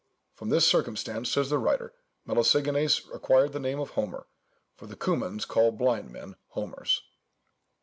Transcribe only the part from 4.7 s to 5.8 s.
for the Cumans call